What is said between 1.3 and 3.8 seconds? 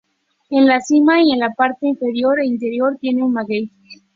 en la parte inferior e interior tiene un maguey.